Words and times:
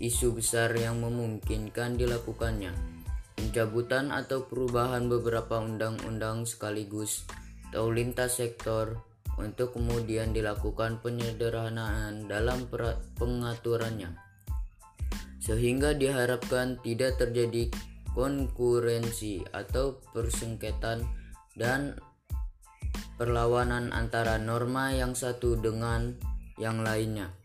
isu 0.00 0.40
besar 0.40 0.72
yang 0.72 1.04
memungkinkan 1.04 2.00
dilakukannya 2.00 2.99
pencabutan 3.40 4.12
atau 4.12 4.44
perubahan 4.44 5.08
beberapa 5.08 5.64
undang-undang 5.64 6.44
sekaligus 6.44 7.24
atau 7.72 7.88
lintas 7.88 8.36
sektor 8.36 9.00
untuk 9.40 9.72
kemudian 9.72 10.36
dilakukan 10.36 11.00
penyederhanaan 11.00 12.28
dalam 12.28 12.68
pengaturannya 13.16 14.12
sehingga 15.40 15.96
diharapkan 15.96 16.76
tidak 16.84 17.16
terjadi 17.16 17.72
konkurensi 18.12 19.40
atau 19.56 19.96
persengketaan 20.12 21.00
dan 21.56 21.96
perlawanan 23.16 23.96
antara 23.96 24.36
norma 24.36 24.92
yang 24.92 25.16
satu 25.16 25.56
dengan 25.56 26.12
yang 26.60 26.84
lainnya. 26.84 27.39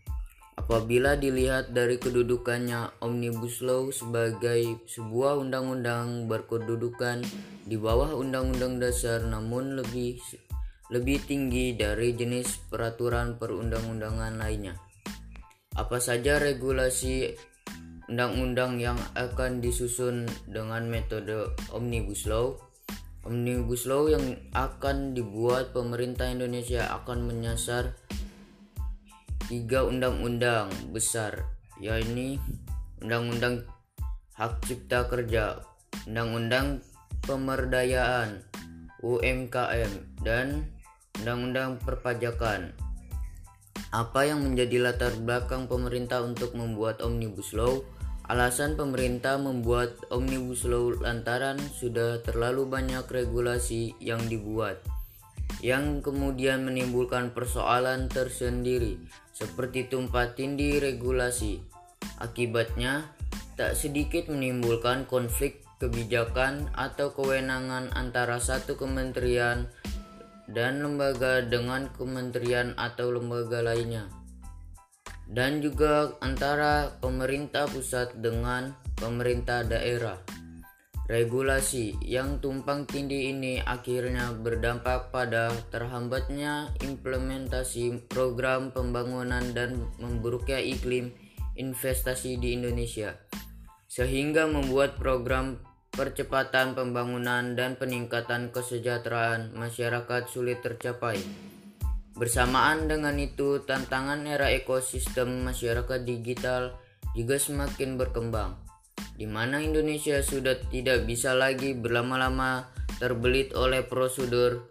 Apabila 0.56 1.20
dilihat 1.20 1.76
dari 1.76 2.00
kedudukannya 2.00 3.04
Omnibus 3.04 3.60
Law 3.60 3.92
sebagai 3.92 4.80
sebuah 4.88 5.36
undang-undang 5.44 6.32
berkedudukan 6.32 7.28
di 7.68 7.76
bawah 7.76 8.16
Undang-Undang 8.16 8.80
Dasar 8.80 9.28
namun 9.28 9.76
lebih 9.76 10.16
lebih 10.94 11.20
tinggi 11.28 11.76
dari 11.76 12.16
jenis 12.16 12.72
peraturan 12.72 13.36
perundang-undangan 13.36 14.40
lainnya. 14.40 14.80
Apa 15.76 16.00
saja 16.00 16.40
regulasi 16.40 17.36
undang-undang 18.08 18.80
yang 18.80 18.96
akan 19.18 19.60
disusun 19.60 20.24
dengan 20.48 20.88
metode 20.88 21.52
Omnibus 21.76 22.32
Law? 22.32 22.56
Omnibus 23.28 23.90
Law 23.90 24.08
yang 24.08 24.38
akan 24.54 25.18
dibuat 25.18 25.74
pemerintah 25.76 26.30
Indonesia 26.30 26.86
akan 26.96 27.28
menyasar 27.28 27.98
tiga 29.46 29.86
undang-undang 29.86 30.74
besar 30.90 31.46
yaitu 31.78 32.42
Undang-Undang 33.04 33.68
Hak 34.34 34.64
Cipta 34.66 35.06
Kerja, 35.06 35.62
Undang-Undang 36.08 36.82
Pemberdayaan 37.28 38.42
UMKM 39.06 39.92
dan 40.26 40.66
Undang-Undang 41.22 41.84
Perpajakan. 41.84 42.74
Apa 43.94 44.28
yang 44.28 44.42
menjadi 44.42 44.92
latar 44.92 45.14
belakang 45.22 45.70
pemerintah 45.70 46.26
untuk 46.26 46.58
membuat 46.58 47.04
Omnibus 47.06 47.54
Law? 47.54 47.84
Alasan 48.26 48.74
pemerintah 48.74 49.38
membuat 49.38 49.94
Omnibus 50.10 50.66
Law 50.66 50.98
lantaran 50.98 51.62
sudah 51.62 52.26
terlalu 52.26 52.66
banyak 52.66 53.06
regulasi 53.06 53.94
yang 54.02 54.26
dibuat 54.26 54.82
yang 55.64 56.04
kemudian 56.04 56.68
menimbulkan 56.68 57.32
persoalan 57.32 58.12
tersendiri 58.12 59.00
seperti 59.36 59.92
tumpah 59.92 60.32
tindih 60.36 60.80
regulasi. 60.80 61.60
Akibatnya, 62.24 63.12
tak 63.60 63.76
sedikit 63.76 64.32
menimbulkan 64.32 65.08
konflik 65.08 65.64
kebijakan 65.80 66.72
atau 66.76 67.12
kewenangan 67.12 67.92
antara 67.92 68.40
satu 68.40 68.80
kementerian 68.80 69.68
dan 70.48 70.80
lembaga 70.80 71.44
dengan 71.44 71.92
kementerian 71.92 72.78
atau 72.80 73.12
lembaga 73.12 73.60
lainnya. 73.60 74.08
Dan 75.26 75.60
juga 75.60 76.14
antara 76.22 76.96
pemerintah 77.02 77.66
pusat 77.66 78.14
dengan 78.22 78.78
pemerintah 78.96 79.66
daerah. 79.66 80.22
Regulasi 81.06 82.02
yang 82.02 82.42
tumpang 82.42 82.90
tindih 82.90 83.30
ini 83.30 83.62
akhirnya 83.62 84.34
berdampak 84.34 85.14
pada 85.14 85.54
terhambatnya 85.70 86.74
implementasi 86.82 88.10
program 88.10 88.74
pembangunan 88.74 89.54
dan 89.54 89.86
memburuknya 90.02 90.58
iklim 90.58 91.14
investasi 91.62 92.42
di 92.42 92.58
Indonesia, 92.58 93.22
sehingga 93.86 94.50
membuat 94.50 94.98
program 94.98 95.62
percepatan 95.94 96.74
pembangunan 96.74 97.54
dan 97.54 97.78
peningkatan 97.78 98.50
kesejahteraan 98.50 99.54
masyarakat 99.54 100.26
sulit 100.26 100.66
tercapai. 100.66 101.22
Bersamaan 102.18 102.90
dengan 102.90 103.14
itu, 103.22 103.62
tantangan 103.62 104.26
era 104.26 104.50
ekosistem 104.50 105.46
masyarakat 105.46 106.02
digital 106.02 106.74
juga 107.14 107.38
semakin 107.38 107.94
berkembang 107.94 108.65
di 109.16 109.24
mana 109.24 109.64
Indonesia 109.64 110.20
sudah 110.20 110.60
tidak 110.68 111.08
bisa 111.08 111.32
lagi 111.32 111.72
berlama-lama 111.72 112.68
terbelit 113.00 113.56
oleh 113.56 113.84
prosedur 113.84 114.68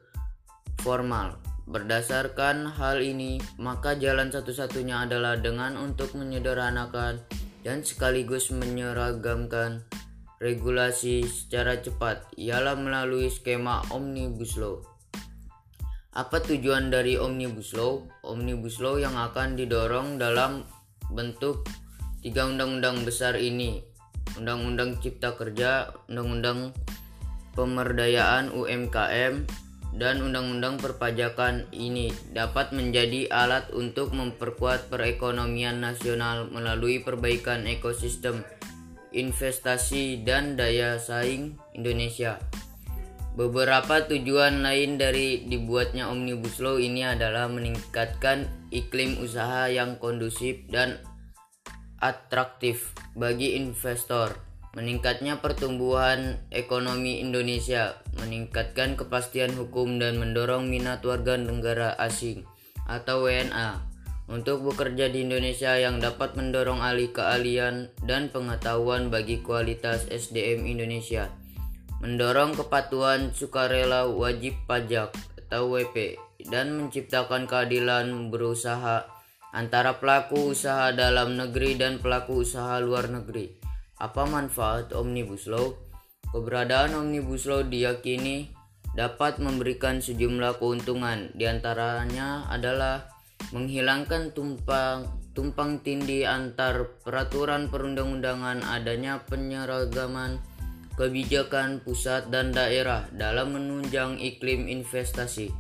formal. 0.81 1.41
Berdasarkan 1.65 2.77
hal 2.77 3.01
ini, 3.01 3.41
maka 3.57 3.97
jalan 3.97 4.29
satu-satunya 4.29 5.09
adalah 5.09 5.41
dengan 5.41 5.81
untuk 5.81 6.13
menyederhanakan 6.13 7.25
dan 7.65 7.81
sekaligus 7.81 8.53
menyeragamkan 8.53 9.81
regulasi 10.45 11.25
secara 11.25 11.81
cepat 11.81 12.29
ialah 12.37 12.77
melalui 12.77 13.33
skema 13.33 13.81
Omnibus 13.89 14.61
Law. 14.61 14.85
Apa 16.13 16.45
tujuan 16.45 16.93
dari 16.93 17.17
Omnibus 17.17 17.73
Law? 17.73 18.05
Omnibus 18.29 18.77
Law 18.85 19.01
yang 19.01 19.17
akan 19.17 19.57
didorong 19.57 20.21
dalam 20.21 20.69
bentuk 21.09 21.65
tiga 22.21 22.45
undang-undang 22.45 23.09
besar 23.09 23.41
ini 23.41 23.94
Undang-Undang 24.39 24.99
Cipta 24.99 25.35
Kerja, 25.39 25.95
Undang-Undang 26.11 26.75
Pemberdayaan 27.55 28.51
UMKM, 28.51 29.47
dan 29.95 30.27
Undang-Undang 30.27 30.83
Perpajakan 30.83 31.71
ini 31.71 32.11
dapat 32.35 32.75
menjadi 32.75 33.31
alat 33.31 33.71
untuk 33.71 34.11
memperkuat 34.11 34.91
perekonomian 34.91 35.79
nasional 35.79 36.51
melalui 36.51 36.99
perbaikan 36.99 37.63
ekosistem 37.71 38.43
investasi 39.15 40.27
dan 40.27 40.59
daya 40.59 40.99
saing 40.99 41.55
Indonesia. 41.79 42.43
Beberapa 43.35 44.07
tujuan 44.07 44.63
lain 44.63 44.99
dari 44.99 45.47
dibuatnya 45.47 46.11
Omnibus 46.11 46.63
Law 46.63 46.79
ini 46.79 47.03
adalah 47.03 47.51
meningkatkan 47.51 48.47
iklim 48.71 49.19
usaha 49.23 49.67
yang 49.71 49.99
kondusif 49.99 50.63
dan 50.71 51.03
atraktif 51.99 52.95
bagi 53.15 53.55
investor, 53.55 54.35
meningkatnya 54.75 55.39
pertumbuhan 55.39 56.43
ekonomi 56.51 57.23
Indonesia, 57.23 57.95
meningkatkan 58.19 58.99
kepastian 58.99 59.55
hukum 59.55 60.03
dan 60.03 60.19
mendorong 60.19 60.67
minat 60.67 61.07
warga 61.07 61.39
negara 61.39 61.95
asing 61.95 62.43
atau 62.91 63.25
WNA 63.25 63.95
untuk 64.27 64.67
bekerja 64.67 65.13
di 65.13 65.23
Indonesia 65.23 65.79
yang 65.79 66.03
dapat 66.03 66.35
mendorong 66.35 66.83
alih 66.83 67.15
keahlian 67.15 67.93
dan 68.03 68.33
pengetahuan 68.35 69.13
bagi 69.15 69.41
kualitas 69.45 70.11
SDM 70.11 70.67
Indonesia. 70.67 71.31
Mendorong 72.03 72.59
kepatuhan 72.59 73.33
sukarela 73.33 74.11
wajib 74.11 74.59
pajak 74.69 75.15
atau 75.39 75.71
WP 75.71 76.19
dan 76.51 76.77
menciptakan 76.77 77.49
keadilan 77.49 78.29
berusaha 78.29 79.14
antara 79.55 80.03
pelaku 80.03 80.51
usaha 80.51 80.91
dalam 80.91 81.39
negeri 81.39 81.79
dan 81.79 82.03
pelaku 82.03 82.43
usaha 82.43 82.83
luar 82.83 83.07
negeri. 83.07 83.55
Apa 84.03 84.27
manfaat 84.27 84.91
Omnibus 84.91 85.47
Law? 85.47 85.71
Keberadaan 86.35 86.99
Omnibus 86.99 87.47
Law 87.47 87.63
diyakini 87.63 88.51
dapat 88.99 89.39
memberikan 89.39 90.03
sejumlah 90.03 90.59
keuntungan, 90.59 91.31
di 91.39 91.47
antaranya 91.47 92.51
adalah 92.51 93.07
menghilangkan 93.55 94.35
tumpang 94.35 95.07
tumpang 95.35 95.83
tindih 95.83 96.27
antar 96.27 96.99
peraturan 97.03 97.71
perundang-undangan, 97.71 98.63
adanya 98.67 99.23
penyeragaman 99.27 100.43
kebijakan 100.95 101.83
pusat 101.83 102.31
dan 102.31 102.55
daerah 102.55 103.07
dalam 103.11 103.55
menunjang 103.55 104.19
iklim 104.23 104.71
investasi. 104.71 105.51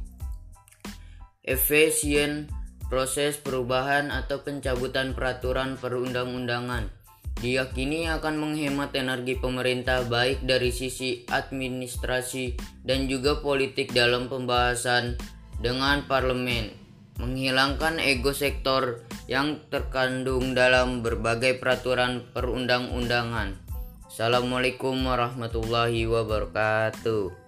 Efisien 1.43 2.47
proses 2.89 3.41
perubahan 3.41 4.13
atau 4.13 4.41
pencabutan 4.45 5.17
peraturan 5.17 5.77
perundang-undangan 5.81 7.05
diyakini 7.45 8.07
akan 8.09 8.41
menghemat 8.41 8.95
energi 8.95 9.37
pemerintah 9.37 10.07
baik 10.07 10.47
dari 10.47 10.71
sisi 10.71 11.27
administrasi 11.27 12.57
dan 12.87 13.11
juga 13.11 13.43
politik 13.43 13.93
dalam 13.93 14.31
pembahasan 14.31 15.19
dengan 15.59 16.09
parlemen, 16.09 16.73
menghilangkan 17.21 18.01
ego 18.01 18.33
sektor 18.33 19.05
yang 19.29 19.61
terkandung 19.69 20.57
dalam 20.57 21.05
berbagai 21.05 21.61
peraturan 21.61 22.25
perundang-undangan. 22.33 23.61
Assalamualaikum 24.09 24.95
warahmatullahi 25.05 26.07
wabarakatuh. 26.07 27.44